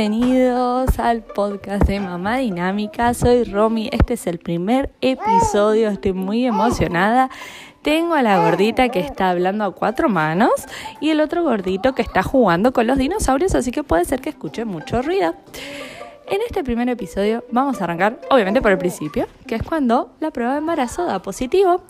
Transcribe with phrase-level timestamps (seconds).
[0.00, 3.12] Bienvenidos al podcast de Mamá Dinámica.
[3.12, 3.90] Soy Romy.
[3.92, 5.90] Este es el primer episodio.
[5.90, 7.28] Estoy muy emocionada.
[7.82, 10.52] Tengo a la gordita que está hablando a cuatro manos
[11.02, 14.30] y el otro gordito que está jugando con los dinosaurios, así que puede ser que
[14.30, 15.34] escuche mucho ruido.
[16.30, 20.30] En este primer episodio vamos a arrancar, obviamente, por el principio, que es cuando la
[20.30, 21.82] prueba de embarazo da positivo.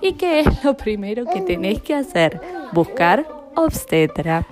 [0.00, 2.40] ¿Y qué es lo primero que tenéis que hacer?
[2.70, 3.26] Buscar
[3.56, 4.46] obstetra.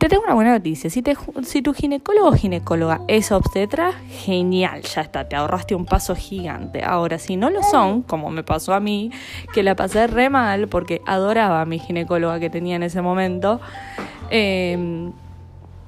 [0.00, 0.88] Te tengo una buena noticia.
[0.88, 6.82] Si, tu ginecólogo o ginecóloga es obstetra, genial, ya está, te ahorraste un paso gigante.
[6.82, 9.10] Ahora, si no lo son, como me pasó a mí,
[9.52, 13.60] que la pasé re mal porque adoraba a mi ginecóloga que tenía en ese momento,
[14.30, 15.12] em,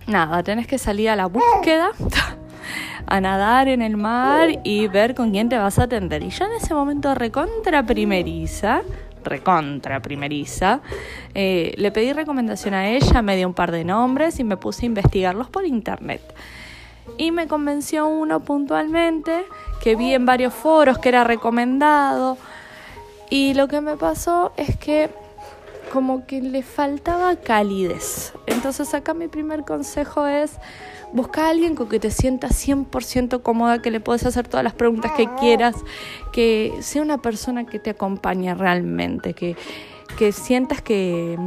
[0.06, 1.92] nada, tenés que salir a la búsqueda.
[3.06, 6.22] a nadar en el mar y ver con quién te vas a atender.
[6.22, 8.82] Y yo en ese momento recontra primeriza,
[9.24, 10.80] recontra primeriza.
[11.34, 14.84] Eh, le pedí recomendación a ella, me dio un par de nombres y me puse
[14.84, 16.22] a investigarlos por internet.
[17.18, 19.44] Y me convenció uno puntualmente,
[19.82, 22.38] que vi en varios foros que era recomendado.
[23.30, 25.10] Y lo que me pasó es que
[25.92, 28.32] como que le faltaba calidez.
[28.46, 30.58] Entonces acá mi primer consejo es
[31.12, 34.72] busca a alguien con que te sientas 100% cómoda, que le puedes hacer todas las
[34.72, 35.76] preguntas que quieras,
[36.32, 39.54] que sea una persona que te acompañe realmente, que,
[40.18, 41.38] que sientas que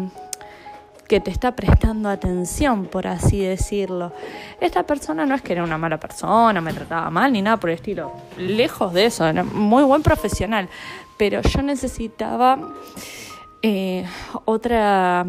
[1.07, 4.11] que te está prestando atención, por así decirlo.
[4.59, 7.69] Esta persona no es que era una mala persona, me trataba mal ni nada por
[7.69, 8.11] el estilo.
[8.37, 10.67] Lejos de eso, era muy buen profesional.
[11.17, 12.57] Pero yo necesitaba
[13.67, 14.05] eh,
[14.45, 15.25] otra,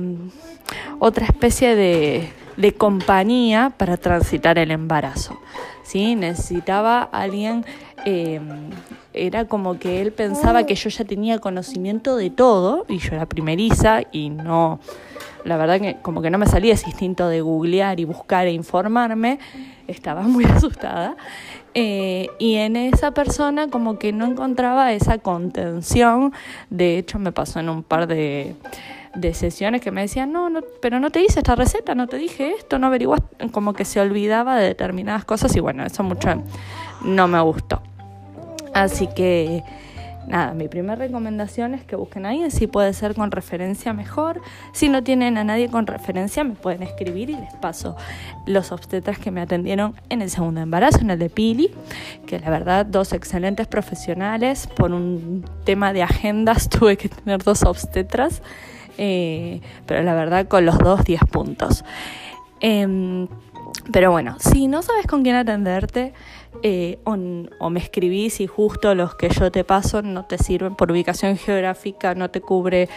[0.98, 5.40] otra especie de, de compañía para transitar el embarazo.
[5.84, 6.14] ¿sí?
[6.16, 7.64] Necesitaba alguien,
[8.04, 8.38] eh,
[9.17, 13.27] era como que él pensaba que yo ya tenía conocimiento de todo y yo era
[13.27, 14.81] primeriza y no,
[15.47, 18.53] la verdad que como que no me salía ese instinto de googlear y buscar e
[18.53, 19.39] informarme,
[19.87, 21.17] estaba muy asustada.
[21.75, 26.32] Eh, y en esa persona como que no encontraba esa contención.
[26.71, 28.56] De hecho, me pasó en un par de,
[29.34, 32.53] sesiones que me decían, no, no, pero no te hice esta receta, no te dije
[32.59, 36.43] esto, no averiguaste, como que se olvidaba de determinadas cosas y bueno, eso mucho
[37.03, 37.82] no me gustó.
[38.76, 39.64] Así que
[40.26, 44.42] nada, mi primera recomendación es que busquen a alguien, si puede ser con referencia mejor,
[44.75, 47.97] si no tienen a nadie con referencia me pueden escribir y les paso
[48.44, 51.70] los obstetras que me atendieron en el segundo embarazo, en el de Pili,
[52.26, 57.62] que la verdad dos excelentes profesionales, por un tema de agendas tuve que tener dos
[57.62, 58.43] obstetras,
[58.98, 61.82] eh, pero la verdad con los dos 10 puntos.
[62.60, 63.26] Em,
[63.91, 66.12] pero bueno, si no sabes con quién atenderte,
[66.62, 70.91] eh, o, me escribís y justo los que yo te paso no te sirven por
[70.91, 72.89] ubicación geográfica, no te cubre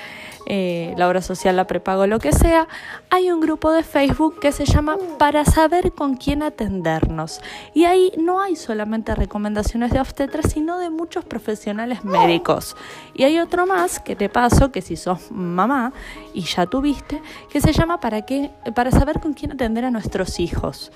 [0.46, 2.68] eh, la obra social, la prepago, lo que sea,
[3.10, 7.42] hay un grupo de Facebook que se llama Para saber con quién atendernos.
[7.74, 12.76] Y ahí no hay solamente recomendaciones de obstetra, sino de muchos profesionales médicos.
[13.14, 15.94] Y hay otro más que te paso, que si sos mamá
[16.34, 20.40] y ya tuviste, que se llama Para, qué, para saber con quién atender a nuestros
[20.40, 20.92] hijos.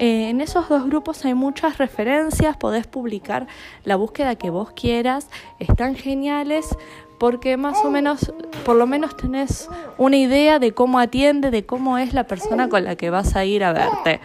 [0.00, 3.46] Eh, en esos dos grupos hay muchas referencias, podés publicar
[3.84, 5.28] la búsqueda que vos quieras,
[5.58, 6.74] están geniales
[7.18, 8.32] porque más o menos,
[8.64, 9.68] por lo menos tenés
[9.98, 13.44] una idea de cómo atiende, de cómo es la persona con la que vas a
[13.44, 14.20] ir a verte.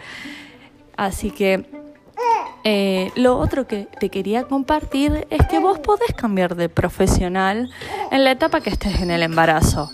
[0.96, 1.66] Así que
[2.64, 7.70] eh, lo otro que te quería compartir es que vos podés cambiar de profesional
[8.12, 9.92] en la etapa que estés en el embarazo.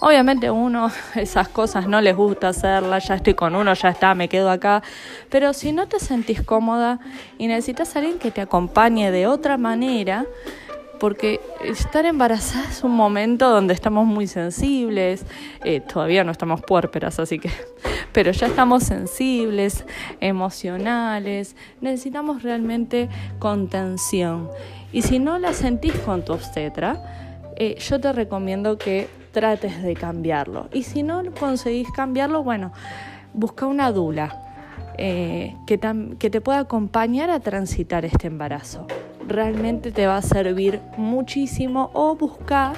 [0.00, 4.28] Obviamente uno esas cosas no les gusta hacerlas, ya estoy con uno, ya está, me
[4.28, 4.82] quedo acá.
[5.28, 6.98] Pero si no te sentís cómoda
[7.38, 10.26] y necesitas a alguien que te acompañe de otra manera,
[10.98, 15.24] porque estar embarazada es un momento donde estamos muy sensibles,
[15.64, 17.50] eh, todavía no estamos puérperas, así que,
[18.12, 19.84] pero ya estamos sensibles,
[20.20, 24.50] emocionales, necesitamos realmente contención.
[24.92, 27.02] Y si no la sentís con tu obstetra,
[27.56, 30.68] eh, yo te recomiendo que trates de cambiarlo.
[30.72, 32.72] Y si no conseguís cambiarlo, bueno,
[33.32, 34.36] busca una dula
[34.98, 35.78] eh, que,
[36.18, 38.86] que te pueda acompañar a transitar este embarazo.
[39.26, 42.72] Realmente te va a servir muchísimo o busca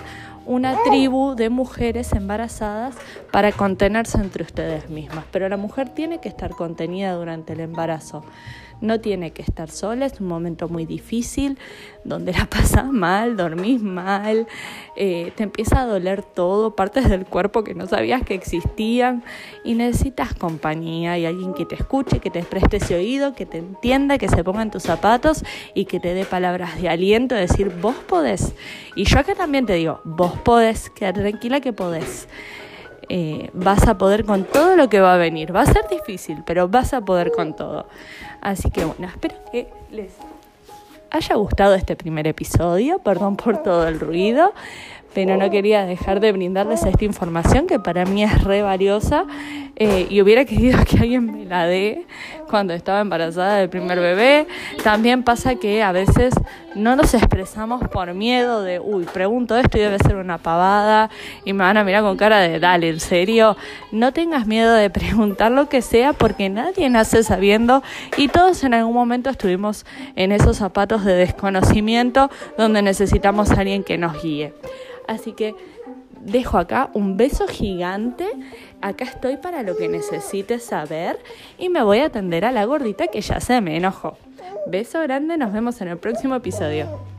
[0.44, 2.96] una tribu de mujeres embarazadas
[3.30, 5.24] para contenerse entre ustedes mismas.
[5.30, 8.24] Pero la mujer tiene que estar contenida durante el embarazo
[8.82, 11.56] no tiene que estar sola, es un momento muy difícil,
[12.04, 14.46] donde la pasas mal, dormís mal,
[14.96, 19.24] eh, te empieza a doler todo, partes del cuerpo que no sabías que existían
[19.64, 23.58] y necesitas compañía y alguien que te escuche, que te preste ese oído, que te
[23.58, 25.44] entienda, que se ponga en tus zapatos
[25.74, 28.52] y que te dé palabras de aliento, decir, vos podés.
[28.96, 32.28] Y yo acá también te digo, vos podés, quedar tranquila que podés.
[33.08, 35.54] Eh, vas a poder con todo lo que va a venir.
[35.54, 37.86] Va a ser difícil, pero vas a poder con todo.
[38.40, 40.12] Así que bueno, espero que les
[41.10, 42.98] haya gustado este primer episodio.
[42.98, 44.52] Perdón por todo el ruido
[45.14, 49.26] pero no quería dejar de brindarles esta información que para mí es re valiosa
[49.76, 52.06] eh, y hubiera querido que alguien me la dé
[52.48, 54.46] cuando estaba embarazada del primer bebé.
[54.84, 56.34] También pasa que a veces
[56.74, 61.10] no nos expresamos por miedo de, uy, pregunto esto y debe ser una pavada
[61.44, 63.56] y me van a mirar con cara de, dale, en serio,
[63.90, 67.82] no tengas miedo de preguntar lo que sea porque nadie nace sabiendo
[68.16, 69.86] y todos en algún momento estuvimos
[70.16, 74.54] en esos zapatos de desconocimiento donde necesitamos a alguien que nos guíe.
[75.08, 75.54] Así que
[76.24, 78.26] dejo acá un beso gigante.
[78.80, 81.18] Acá estoy para lo que necesites saber
[81.58, 84.16] y me voy a atender a la gordita que ya se me enojó.
[84.66, 87.11] Beso grande, nos vemos en el próximo episodio.